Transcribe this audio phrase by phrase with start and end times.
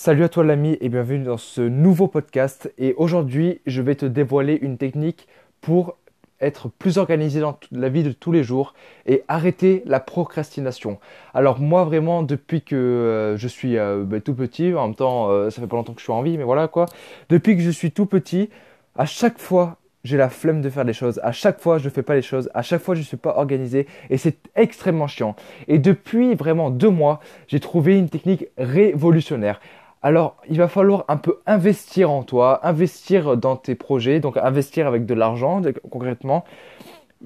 [0.00, 2.72] Salut à toi l'ami et bienvenue dans ce nouveau podcast.
[2.78, 5.26] Et aujourd'hui, je vais te dévoiler une technique
[5.60, 5.96] pour
[6.40, 8.74] être plus organisé dans la vie de tous les jours
[9.06, 11.00] et arrêter la procrastination.
[11.34, 15.30] Alors moi vraiment depuis que euh, je suis euh, bah, tout petit, en même temps
[15.30, 16.86] euh, ça fait pas longtemps que je suis en vie, mais voilà quoi.
[17.28, 18.50] Depuis que je suis tout petit,
[18.96, 21.20] à chaque fois j'ai la flemme de faire des choses.
[21.24, 22.48] À chaque fois, je fais pas les choses.
[22.54, 23.88] À chaque fois, je suis pas organisé.
[24.10, 25.34] Et c'est extrêmement chiant.
[25.66, 27.18] Et depuis vraiment deux mois,
[27.48, 29.60] j'ai trouvé une technique révolutionnaire.
[30.02, 34.86] Alors, il va falloir un peu investir en toi, investir dans tes projets, donc investir
[34.86, 36.44] avec de l'argent concrètement.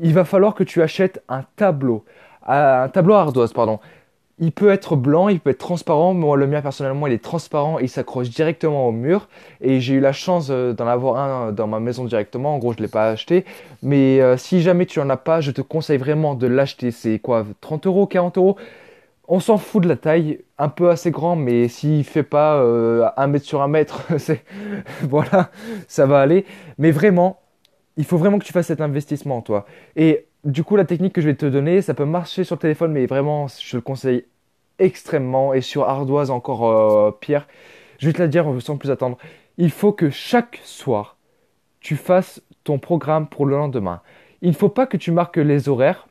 [0.00, 2.04] Il va falloir que tu achètes un tableau,
[2.46, 3.78] un tableau ardoise, pardon.
[4.38, 6.14] Il peut être blanc, il peut être transparent.
[6.14, 9.28] Moi, le mien personnellement, il est transparent il s'accroche directement au mur.
[9.60, 12.54] Et j'ai eu la chance euh, d'en avoir un dans ma maison directement.
[12.54, 13.44] En gros, je ne l'ai pas acheté.
[13.82, 16.90] Mais euh, si jamais tu n'en as pas, je te conseille vraiment de l'acheter.
[16.90, 17.44] C'est quoi?
[17.60, 18.56] 30 euros, 40 euros?
[19.28, 23.08] On s'en fout de la taille, un peu assez grand, mais s'il fait pas euh,
[23.16, 24.44] un mètre sur un mètre, c'est
[25.02, 25.50] voilà,
[25.88, 26.44] ça va aller.
[26.78, 27.40] Mais vraiment,
[27.96, 29.66] il faut vraiment que tu fasses cet investissement en toi.
[29.96, 32.60] Et du coup, la technique que je vais te donner, ça peut marcher sur le
[32.60, 34.24] téléphone, mais vraiment, je le conseille
[34.78, 35.54] extrêmement.
[35.54, 37.46] Et sur ardoise encore euh, pire.
[37.98, 39.18] Je vais te la dire sans plus attendre.
[39.58, 41.16] Il faut que chaque soir,
[41.80, 44.00] tu fasses ton programme pour le lendemain.
[44.40, 46.08] Il ne faut pas que tu marques les horaires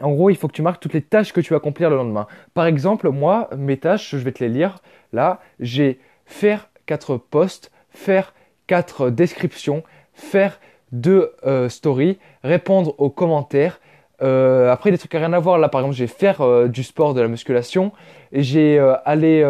[0.00, 1.96] en gros, il faut que tu marques toutes les tâches que tu vas accomplir le
[1.96, 2.26] lendemain.
[2.54, 4.78] Par exemple, moi, mes tâches, je vais te les lire.
[5.12, 8.34] Là, j'ai faire quatre posts, faire
[8.66, 9.82] quatre descriptions,
[10.14, 10.60] faire
[10.92, 13.80] deux euh, stories, répondre aux commentaires.
[14.22, 15.58] Euh, après, des trucs à rien à voir.
[15.58, 17.92] Là, par exemple, j'ai faire euh, du sport, de la musculation.
[18.32, 19.42] J'ai allé,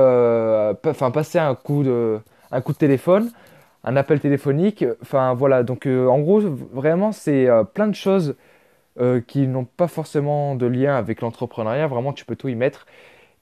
[0.83, 3.31] passer un coup de, un coup de téléphone,
[3.85, 4.85] un appel téléphonique.
[5.03, 5.63] Enfin, voilà.
[5.63, 8.37] Donc, en gros, vraiment, c'est plein de choses
[9.01, 11.87] euh, qui n'ont pas forcément de lien avec l'entrepreneuriat.
[11.87, 12.87] Vraiment, tu peux tout y mettre.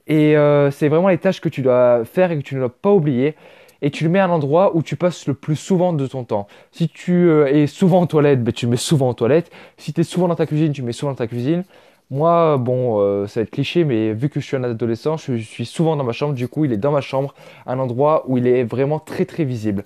[0.07, 2.69] Et euh, c'est vraiment les tâches que tu dois faire et que tu ne dois
[2.69, 3.35] pas oublier.
[3.81, 6.23] Et tu le mets à un endroit où tu passes le plus souvent de ton
[6.23, 6.47] temps.
[6.71, 9.51] Si tu euh, es souvent en toilette, ben, tu mets souvent en toilette.
[9.77, 11.63] Si tu es souvent dans ta cuisine, tu mets souvent dans ta cuisine.
[12.09, 15.65] Moi, bon, ça va être cliché, mais vu que je suis un adolescent, je suis
[15.65, 16.33] souvent dans ma chambre.
[16.33, 19.43] Du coup, il est dans ma chambre, un endroit où il est vraiment très très
[19.43, 19.83] visible.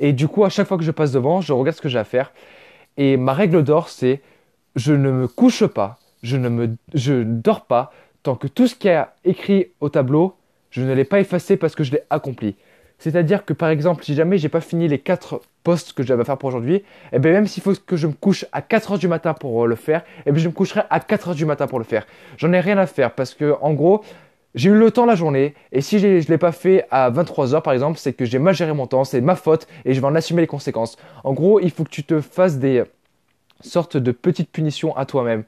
[0.00, 1.98] Et du coup, à chaque fois que je passe devant, je regarde ce que j'ai
[1.98, 2.32] à faire.
[2.96, 4.20] Et ma règle d'or, c'est
[4.76, 7.92] je ne me couche pas, je ne me, je dors pas
[8.22, 10.34] tant que tout ce qui est écrit au tableau,
[10.70, 12.56] je ne l'ai pas effacé parce que je l'ai accompli.
[12.98, 16.24] C'est-à-dire que par exemple, si jamais j'ai pas fini les quatre postes que j'avais à
[16.24, 16.82] faire pour aujourd'hui,
[17.12, 19.66] eh bien même s'il faut que je me couche à 4 heures du matin pour
[19.66, 22.06] le faire, eh bien je me coucherai à 4 heures du matin pour le faire.
[22.36, 24.04] J'en ai rien à faire parce que en gros,
[24.54, 27.54] j'ai eu le temps la journée et si je ne l'ai pas fait à 23
[27.54, 30.00] heures par exemple, c'est que j'ai mal géré mon temps, c'est ma faute et je
[30.00, 30.98] vais en assumer les conséquences.
[31.24, 32.84] En gros, il faut que tu te fasses des
[33.60, 35.44] sorte de petite punition à toi-même.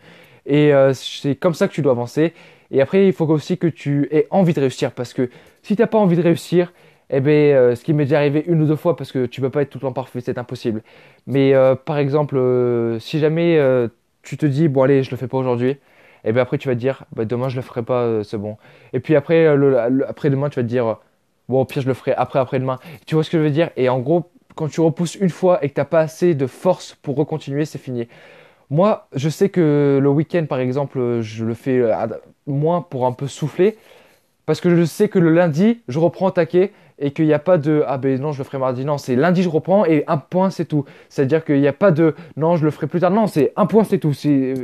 [0.46, 2.34] Et euh, c'est comme ça que tu dois avancer.
[2.70, 4.92] Et après, il faut aussi que tu aies envie de réussir.
[4.92, 5.30] Parce que
[5.62, 6.72] si tu n'as pas envie de réussir,
[7.10, 9.40] eh bien, euh, ce qui m'est déjà arrivé une ou deux fois, parce que tu
[9.40, 10.82] ne peux pas être tout le temps parfait, c'est impossible.
[11.26, 12.40] Mais euh, par exemple,
[13.00, 13.60] si jamais
[14.22, 16.68] tu te dis, bon allez, je le fais pas aujourd'hui, et eh bien après tu
[16.68, 18.56] vas te dire, bah, demain je le ferai pas, c'est bon.
[18.92, 19.46] Et puis après,
[20.08, 20.98] après demain, tu vas te dire,
[21.48, 22.78] bon au pire je le ferai après après demain.
[23.06, 23.70] Tu vois ce que je veux dire?
[23.76, 26.46] Et en gros, quand tu repousses une fois et que tu n'as pas assez de
[26.46, 28.08] force pour recontinuer, c'est fini.
[28.70, 32.06] Moi, je sais que le week-end, par exemple, je le fais euh,
[32.46, 33.76] moins pour un peu souffler.
[34.46, 37.58] Parce que je sais que le lundi, je reprends taquet et qu'il n'y a pas
[37.58, 38.84] de ah ben non, je le ferai mardi.
[38.84, 40.84] Non, c'est lundi, je reprends et un point, c'est tout.
[41.08, 43.10] C'est-à-dire qu'il n'y a pas de non, je le ferai plus tard.
[43.10, 44.12] Non, c'est un point, c'est tout.
[44.12, 44.54] C'est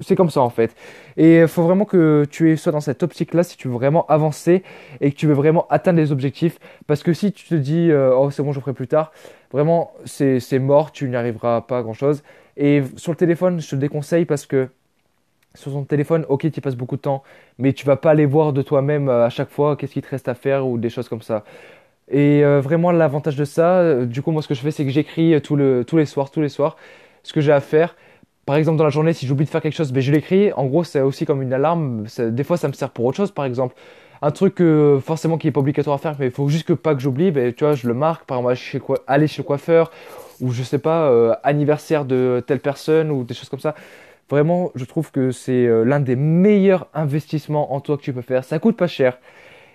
[0.00, 0.74] c'est comme ça en fait.
[1.16, 4.64] Et il faut vraiment que tu sois dans cette optique-là si tu veux vraiment avancer
[5.00, 6.58] et que tu veux vraiment atteindre les objectifs.
[6.86, 9.12] Parce que si tu te dis euh, oh c'est bon je ferai plus tard,
[9.52, 12.22] vraiment c'est mort, tu n'y arriveras pas à grand-chose.
[12.56, 14.68] Et sur le téléphone, je te déconseille parce que
[15.54, 17.22] sur ton téléphone, ok tu passes beaucoup de temps,
[17.58, 20.08] mais tu vas pas aller voir de toi-même euh, à chaque fois qu'est-ce qu'il te
[20.08, 21.44] reste à faire ou des choses comme ça.
[22.10, 24.90] Et euh, vraiment l'avantage de ça, du coup moi ce que je fais c'est que
[24.90, 26.76] j'écris tous les soirs, tous les soirs,
[27.22, 27.96] ce que j'ai à faire
[28.46, 30.52] par exemple, dans la journée, si j'oublie de faire quelque chose, ben, je l'écris.
[30.52, 32.04] En gros, c'est aussi comme une alarme.
[32.18, 33.74] Des fois, ça me sert pour autre chose, par exemple.
[34.20, 34.62] Un truc
[35.02, 37.30] forcément qui n'est pas obligatoire à faire, mais il faut juste que pas que j'oublie.
[37.30, 38.26] Ben, tu vois, je le marque.
[38.26, 39.90] Par exemple, aller chez le coiffeur
[40.40, 43.74] ou je sais pas, euh, anniversaire de telle personne ou des choses comme ça.
[44.30, 48.22] Vraiment, je trouve que c'est euh, l'un des meilleurs investissements en toi que tu peux
[48.22, 48.44] faire.
[48.44, 49.18] Ça coûte pas cher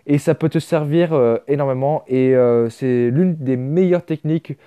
[0.08, 2.04] et ça peut te servir euh, énormément.
[2.08, 2.34] Et
[2.70, 4.58] c'est l'une des meilleures techniques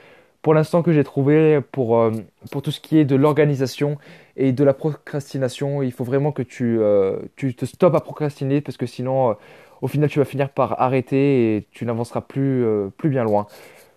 [0.42, 2.10] pour l'instant que j'ai trouvé pour, euh,
[2.50, 3.96] pour tout ce qui est de l'organisation
[4.36, 5.82] et de la procrastination.
[5.82, 9.34] Il faut vraiment que tu, euh, tu te stoppes à procrastiner parce que sinon, euh,
[9.80, 12.64] au final, tu vas finir par arrêter et tu n'avanceras plus,
[12.98, 13.46] plus bien loin.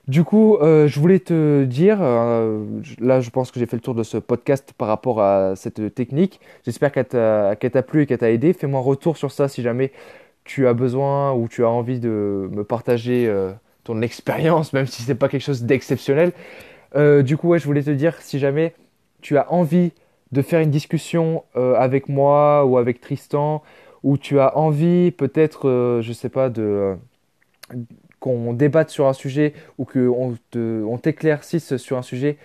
[0.08, 4.04] Du coup, je voulais te dire, là je pense que j'ai fait le tour de
[4.04, 6.40] ce podcast par rapport à cette technique.
[6.64, 8.54] J'espère qu'elle t'a plu et qu'elle t'a aidé.
[8.54, 9.92] Fais-moi un retour sur ça si jamais
[10.44, 13.34] tu as besoin ou tu as envie de me partager
[13.84, 16.34] ton expérience, même si c'est pas quelque chose d'exceptionnel.
[17.24, 18.76] du coup, ouais, je voulais te dire, si jamais
[19.22, 19.92] tu as envie
[20.32, 23.64] de faire une discussion avec moi ou avec Tristan,
[24.04, 26.96] ou tu as envie peut-être, je sais pas, de
[28.26, 32.38] qu'on débatte sur un sujet ou qu'on on t'éclaircisse sur un sujet,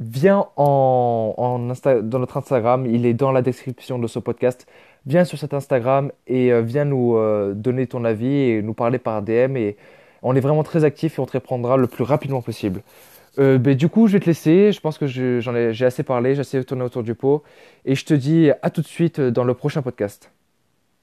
[0.00, 1.58] viens en,
[2.02, 4.66] dans notre Instagram, il est dans la description de ce podcast.
[5.04, 8.98] Viens sur cet Instagram et euh, viens nous euh, donner ton avis et nous parler
[8.98, 9.58] par DM.
[9.58, 9.76] Et
[10.22, 12.80] on est vraiment très actif et on te répondra le plus rapidement possible.
[13.38, 14.72] Euh, ben, du coup, je vais te laisser.
[14.72, 17.42] Je pense que j'en ai, j'ai assez parlé, j'ai assez tourné autour du pot.
[17.84, 20.30] Et je te dis à tout de suite dans le prochain podcast.